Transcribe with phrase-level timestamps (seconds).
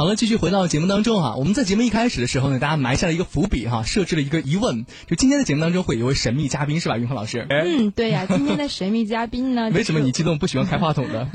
[0.00, 1.34] 好了，继续回到节目当中哈。
[1.36, 7.46] 我们在节目一开始的时候呢，大家埋下了一个伏笔哈，设置了一个疑问，就今天的节目当中会有一位神秘嘉宾是吧，云鹏老师？
[7.50, 9.70] 嗯，对呀、今天的神秘嘉宾呢？
[9.74, 11.28] 为什么你激动不喜欢开话筒的？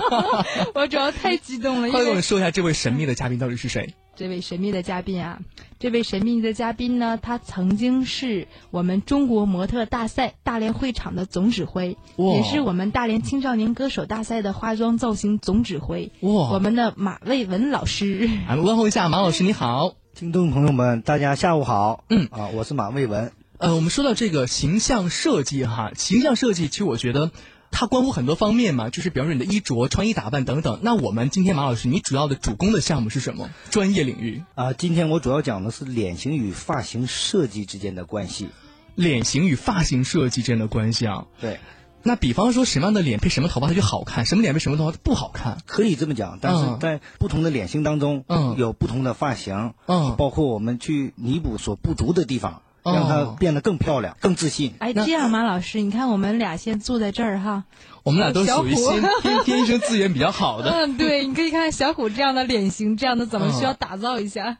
[0.74, 3.92] 我主要太激动了，因 快给我们说一下这位神秘的嘉宾到底是谁？
[4.16, 5.38] 这位神秘的嘉宾啊，
[5.78, 16.12] 这位神秘的嘉宾呢，他曾经是我们中国模特大赛大连会场的总指挥，也是我们大连青少年歌手大赛的化妆造型总指挥。
[16.20, 18.28] 哇我们的马卫文老师。
[18.46, 19.94] 啊，问候一下马老师，你好。
[20.14, 22.04] 听众朋友们，大家下午好。
[22.10, 23.32] 嗯啊，我是马卫文。
[23.56, 27.30] 呃，我们说到这个形象设计哈，形象设计其实我觉得
[27.70, 30.80] 它关乎很多方面嘛，就是比方说你的衣着、穿衣打扮等等。
[30.82, 33.48] 那我们今天马老师，你主要的主攻的项目是什么？
[33.70, 38.48] 专业领域，啊，今天我主要讲的是脸型与发型设计之间的关系。
[38.96, 41.26] 脸型与发型设计之间的关系啊。
[41.40, 41.60] 对，
[42.02, 45.58] 那比方说什么样的脸配什么头发它就好看，什么脸配什么头发它不好看？
[45.64, 54.74] 可以这么讲，但嗯是在不同的脸型当中，嗯有不同的发型，嗯包括我们去弥补所不足的地方，哦让她变得更漂亮、更自信。
[54.78, 57.64] 哎，这样马老师，你看我们俩先坐在这儿哈。
[58.02, 60.70] 我们俩都属于先 天天生资源比较好的。
[60.70, 64.56] 嗯，对，你可以看看小虎这样的脸型，这样的怎么嗯需要打造一下？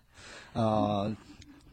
[0.52, 1.12] 呃，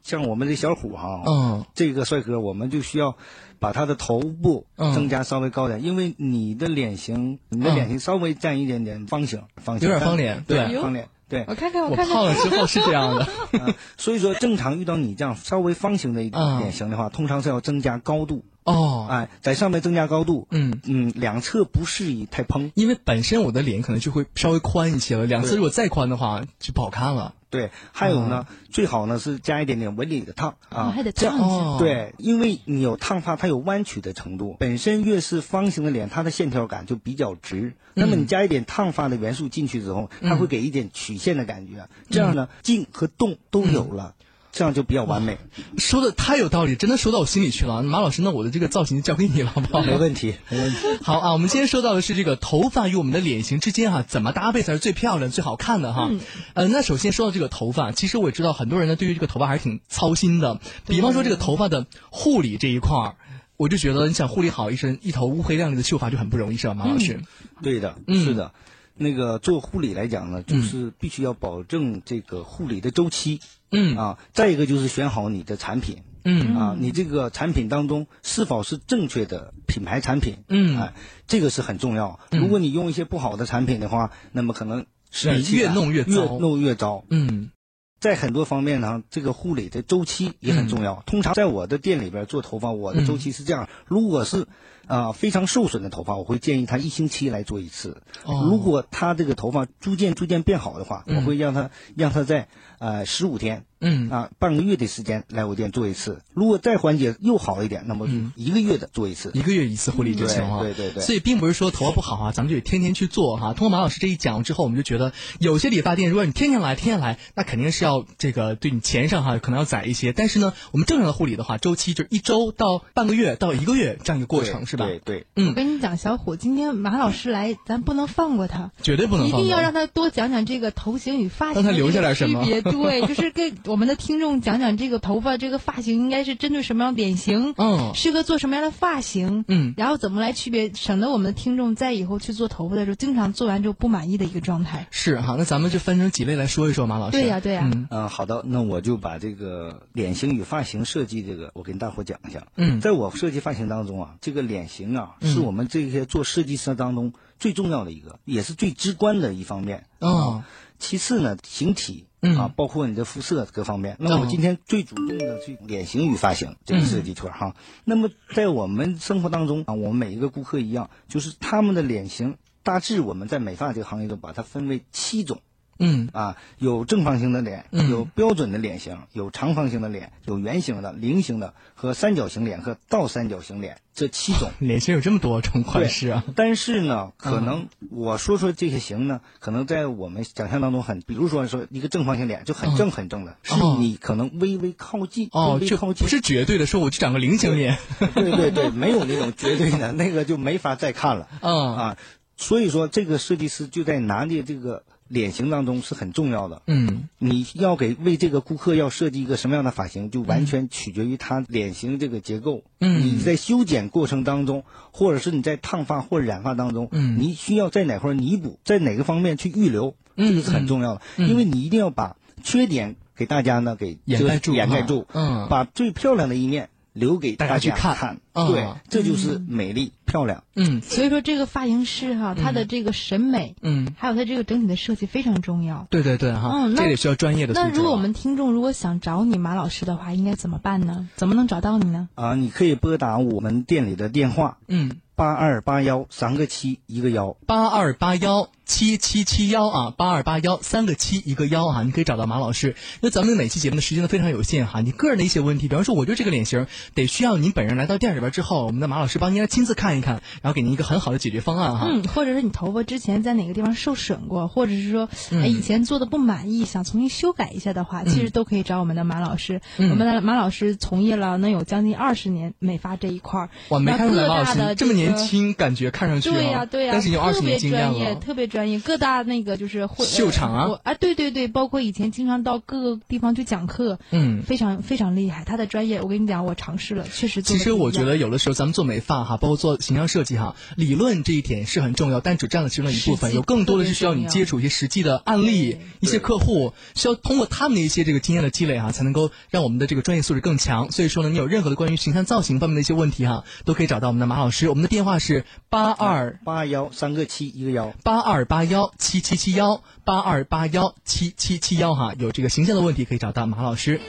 [0.02, 3.18] 像我们这小虎哈，嗯这个帅哥，我们就需要
[3.60, 11.46] 把他的头部嗯增加稍微高点，因为你的脸型，你的脸型稍微占一点点方形，方形有点方脸对对，方脸，对。
[11.48, 12.16] 我看看，我看看。
[12.16, 13.24] 胖了之后是这样的。
[13.60, 20.82] 啊， 所以说正常遇到你这样稍微方形的一个脸型的话，通常是要增加高度，哦，哎，在上面增加高度，嗯。
[20.86, 27.34] 嗯，两侧不适宜太蓬，因为本身我的脸可能就会稍微宽一些了，两侧如果再宽的话就不好看了。
[27.50, 31.56] 对，还有呢，最好呢是加一点点纹理的烫哦啊，还得这样烫一下。
[31.56, 31.78] 哦。
[31.80, 37.74] 对，因为你有烫发，它有弯曲的程度，本身越是方形的脸，它的线条感就比较直。
[37.94, 44.14] 那么你加一点烫发的元素进去之后，它会给一点曲线的感觉，这样呢，静和动都有了，
[44.58, 45.38] 这样就比较完美。
[45.78, 47.84] 说的太有道理，真的说到我心里去了。
[47.84, 49.84] 马老师，那我的这个造型就交给你了，好不好？
[49.84, 50.78] 没问题，没问题。
[51.04, 56.08] 好啊，我们今天说到的是这个头发与我们的脸型之间哈、怎么搭配才是最漂亮、最好看的哈。
[56.10, 56.20] 嗯
[56.56, 60.60] 呃，那首先说到这个头发，其实我也知道很多人呢对于这个头发还是挺操心的。
[60.88, 63.16] 比方说这个头发的护理这一块儿，
[63.58, 67.22] 我就觉得你想护理好一身一头乌黑亮丽的秀发就很不容易，是吧，马老师？
[67.62, 68.52] 对的，嗯是的。
[68.98, 73.40] 那个做护理来讲呢，就是必须要保证这个护理的周期，
[73.72, 73.98] 嗯。
[73.98, 76.56] 啊，再一个就是选好你的产品，嗯。
[76.56, 80.78] 啊，你这个产品当中是否是正确的品牌产品，嗯。
[80.78, 80.94] 哎，
[81.28, 82.20] 这个是很重要。
[82.32, 86.12] 如果你用一些不好的产品的话，那么可能是啊使气感越弄越糟。
[86.12, 87.06] 越弄越糟。
[87.10, 87.52] 嗯。
[88.00, 91.02] 在很多方面呢，这个护理的周期也很重要。
[91.08, 94.46] 通常在我的店里边做头发，我的周期是这样：如果是
[94.88, 98.02] 啊、非常受损的头发，我会建议他一星期来做一次。
[98.24, 102.48] 哦如果他这个头发逐渐逐渐变好的话，嗯我会让他让他在
[102.80, 106.22] 呃十五天嗯啊半个月的时间来我店做一次。
[106.34, 109.32] 如果再缓解又好一点，那么嗯一个月的做一次。
[109.34, 110.64] 一个月一次护理就行了。
[110.64, 113.54] 对对对对所以并不是说头发不好啊，咱们就得天天去做哈。
[113.54, 120.14] 通过马老师这一讲之后，我们就觉得有些理发店，如果你天天来，天天来，那肯定是要这个对你钱上哈可能要窄一些。
[120.14, 124.86] 但是呢，我们正常的护理的话，周期就是一周到半个月到一个月这样一个过程，对是吧？
[124.86, 125.26] 对对。
[125.36, 132.46] 嗯我跟你讲，小虎，今天马老师来，咱不能放过他，绝对不能放过一定要让他多讲讲这个头型与发型让他留下来什么。
[132.46, 144.88] 对，就是给我们的听众讲讲这个头发、这个发型应该是针对什么样的脸型，嗯适合做什么样的发型，嗯然后怎么来区别，省得我们的听众在以后去做头发的时候，经常做完之后不满意的一个状态。
[144.92, 145.36] 是哈。
[145.38, 147.18] 那咱们就分成几类来说一说，马老师。
[147.18, 152.48] 对呀对呀嗯嗯，好的，那我就把这个脸型与发型设计这个，我跟大伙讲一下。
[152.56, 159.86] 嗯在我设计发型当中啊，这个脸型啊，嗯是我们这些做设计师当中最重要的一个，也是最直观的一方面。
[160.00, 160.48] 哦啊，
[160.80, 162.06] 其次呢，形体。
[162.20, 163.96] 嗯啊，包括你的肤色各方面。
[164.00, 167.56] 那我今天最主动的去脸型与发型这个设计圈儿哈。
[167.86, 175.42] 那么在我们生活当中啊，我们每一个顾客一样，就是他们的脸型大致我们在美发这个行业中把它分为七种。
[175.80, 184.52] 嗯啊，有正方形的脸，嗯有标准的脸型，有长方形的脸，有圆形的、菱形的和三角形脸和倒三角形脸这七种。
[184.60, 186.24] 脸型有这么多种款式啊。
[186.36, 197.78] 但是呢，可能我说说这些型呢，可能在我们想象当中很，比如说说一个正方形脸就很正很正的，是哦你可能微微靠近，哦，这微微靠近不，是绝对的，说我就长个菱形脸。
[198.16, 201.98] 对对对，没有那种绝对的，那个就没法再看了嗯啊。
[202.40, 206.62] 所以说，这个设计师就在拿捏这个脸型当中是很重要的。
[206.68, 207.10] 嗯。
[207.18, 212.64] 你要给为这个顾客要设计一个什么样的发型，就完全取决于他脸型这个结构。
[212.80, 213.02] 嗯。
[213.02, 217.18] 你在修剪过程当中，或者是你在烫发或染发当中，嗯。
[217.20, 224.54] 你需要在哪块儿弥补，在哪个方面去预留，这个是很重要的，嗯因为你一定要把缺点给大家呢给掩盖住。
[224.54, 225.48] 掩盖住，嗯。
[225.50, 230.44] 把最漂亮的一面留给大家去看对，这就是美丽漂亮。
[230.56, 235.88] 嗯所以说这个发型师哈，他的这个审美，嗯，还有他这个整体的设计非常重要。
[235.90, 237.54] 对对对哈，这也需要专业的。
[237.54, 241.08] 那如果我们听众如果想找你马老师的话，应该怎么办呢？
[241.16, 242.10] 怎么能找到你呢？
[242.16, 247.36] 啊，你可以拨打我们店里的电话嗯八二八幺三个七一个幺。
[247.48, 252.68] 八二八幺七七七幺啊，八二八幺三个七一个幺啊，你可以找到马老师。
[252.68, 261.88] 因为咱们每期节目的时间都非常有限哈，你个人的一些问题，比方说我就这个脸型，得需要您本人来到店里边之后，我们的马老师帮您来亲自看一看，然后给您一个很好的解决方案哈。
[261.90, 269.62] 嗯，或者是你头发之前在哪个地方受损过，或者是说，嗯哎，以前做的不满意，想重新修改一下的话，其实都可以找我们的马老师。
[269.78, 273.50] 嗯我们的马老师从业了能有将近二十年美发这一块儿。
[273.70, 278.16] 哇，没看出来马老师这么年个轻，感觉看上去对呀、哈对呀、但是你有二十年经验专业，了。
[278.16, 278.80] 特别专业。
[278.80, 285.44] 各大那个就是会秀场啊啊，对对对，包括以前经常到各个地方去讲课，嗯非常非常厉害。
[285.44, 300.92] 他的专业，我跟你讲，我尝试了，确实其实我觉得有的时候咱们做美发哈，包括做形象设计哈，理论这一点是很重要，但只占了其中的一部分，有更多的是需要你接触一些实际的案例，一些客户，需要通过他们的一些这个经验的积累哈，才能够让我们的这个专业素质更强。
[300.92, 307.94] 所以说呢，你有任何的关于形象造型方面的一些问题哈，都可以找到我们的马老师，我们的电话是八二八幺三个七一个幺。
[308.02, 314.02] 八二八幺七七七幺八二八幺七七七幺哈，有这个形象的问题可以找到马老师。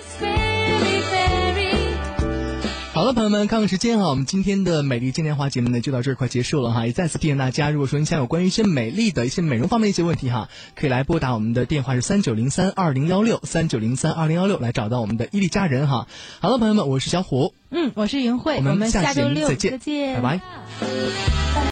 [2.99, 16.09] 好了，朋友们，看看时间哈，我们今天的美丽嘉年华节目呢就到这儿快结束了哈，也再次提醒大家，如果说您想有关于一些美丽的一些美容方面的一些问题哈，可以来拨打我们的电话是三九零三二零幺六三九零三二零幺六来找到我们的伊利佳人哈。
[16.41, 21.59] 好了，朋友们，我是小虎，嗯，我是云慧，我们们下周六目再见见，拜拜。